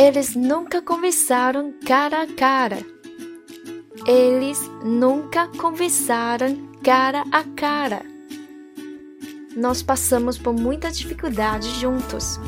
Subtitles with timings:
[0.00, 2.78] Eles nunca conversaram cara a cara.
[4.06, 8.00] Eles nunca conversaram cara a cara.
[9.54, 12.40] Nós passamos por muitas dificuldades juntos.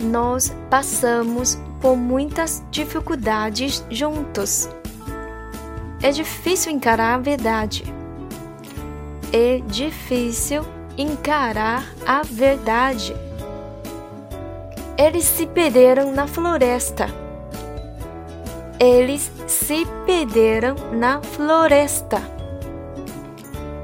[0.00, 4.70] Nós passamos por muitas dificuldades juntos.
[6.02, 7.84] É difícil encarar a verdade.
[9.34, 10.64] É difícil
[10.96, 13.14] encarar a verdade.
[14.98, 17.06] Eles se perderam na floresta.
[18.80, 22.18] Eles se perderam na floresta.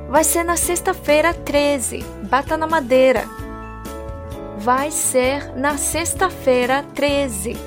[0.08, 2.02] Vai ser na sexta-feira 13.
[2.30, 3.24] Bata na madeira.
[4.56, 7.58] Vai ser na sexta-feira 13.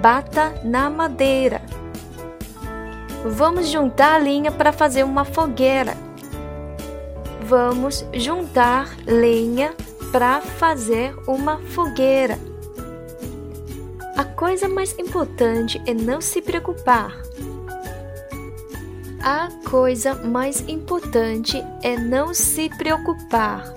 [0.00, 1.62] Bata na madeira.
[3.24, 5.96] Vamos juntar a linha para fazer uma fogueira.
[7.42, 9.72] Vamos juntar lenha
[10.10, 12.47] para fazer uma fogueira.
[14.18, 17.22] A coisa mais importante é não se preocupar.
[19.22, 23.72] A coisa mais importante é não se preocupar.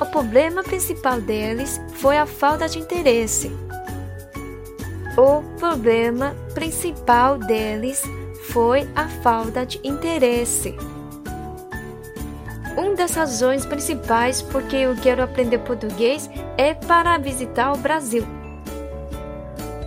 [0.00, 3.50] O problema principal deles foi a falta de interesse.
[5.16, 8.00] O problema principal deles
[8.52, 10.76] foi a falta de interesse.
[12.76, 18.37] Uma das razões principais porque eu quero aprender português é para visitar o Brasil.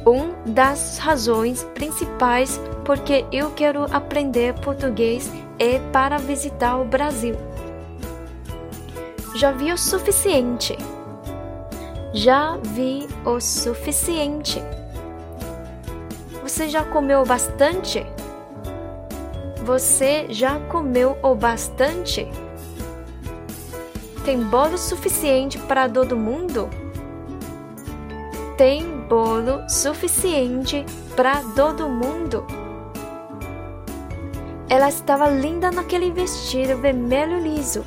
[0.06, 7.36] Uma das razões principais porque eu quero aprender português é para visitar o Brasil.
[9.36, 10.76] Já vi o suficiente.
[12.14, 14.62] Já vi o suficiente.
[16.42, 18.06] Você já comeu bastante?
[19.64, 22.28] Você já comeu o bastante?
[24.26, 26.70] Tem bolo suficiente para todo mundo?
[28.58, 30.86] Tem bolo suficiente
[31.18, 32.48] para todo mundo?
[34.70, 37.86] Ela estava linda naquele vestido vermelho liso.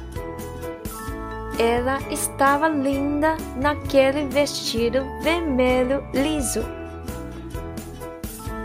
[1.58, 6.62] Ela estava linda naquele vestido vermelho liso.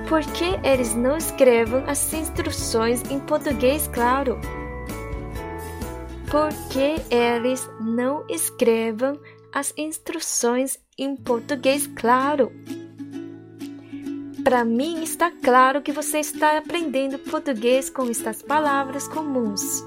[0.09, 4.38] Por que eles não escrevem as instruções em português claro?
[6.30, 9.18] Por que eles não escrevem
[9.54, 12.52] as instruções em português claro?
[14.44, 19.84] Para mim está claro que você está aprendendo português com estas palavras comuns.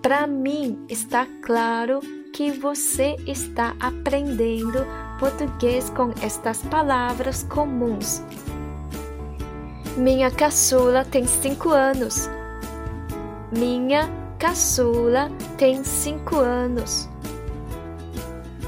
[0.00, 2.00] Para mim está claro
[2.32, 4.86] que você está aprendendo
[5.18, 8.22] português com estas palavras comuns.
[9.96, 12.28] Minha caçula tem cinco anos.
[13.56, 17.11] Minha caçula tem cinco anos.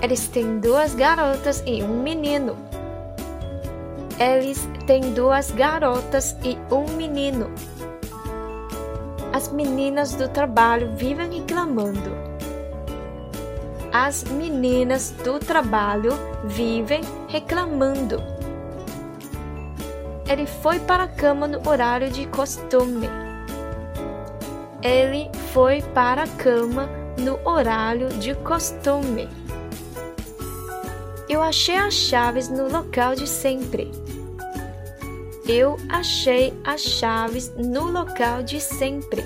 [0.04, 2.58] Eles têm duas garotas e um menino.
[4.20, 7.50] Eles têm duas garotas e um menino.
[9.32, 12.12] As meninas do trabalho vivem reclamando.
[13.94, 16.12] As meninas do trabalho
[16.44, 18.22] vivem reclamando.
[20.28, 23.08] Ele foi para a cama no horário de costume.
[24.82, 29.43] Ele foi para a cama no horário de costume.
[31.34, 33.90] Eu achei as chaves no local de sempre.
[35.48, 39.24] Eu achei as chaves no local de sempre.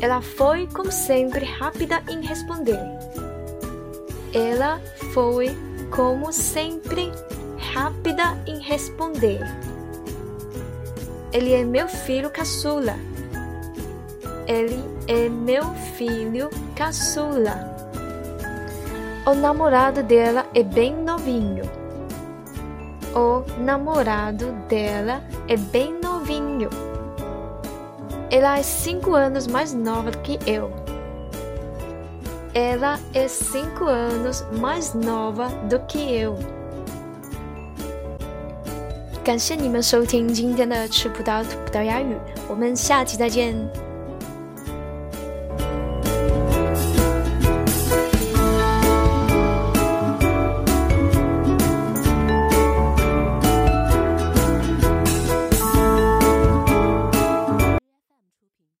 [0.00, 2.80] Ela foi, como sempre, rápida em responder.
[4.34, 4.80] Ela
[5.14, 5.56] foi,
[5.94, 7.12] como sempre,
[7.72, 9.38] rápida em responder.
[11.32, 12.96] Ele é meu filho caçula.
[14.48, 17.75] Ele é meu filho caçula.
[19.25, 21.63] O namorado dela é bem novinho.
[23.13, 26.69] O namorado dela é bem novinho.
[28.29, 30.71] Ela é cinco anos mais nova do que eu.
[32.53, 36.37] Ela é cinco anos mais nova do que eu.
[39.23, 42.17] 感谢你们收听今天的吃葡萄吐葡萄牙语，
[42.49, 43.84] 我们下期再见。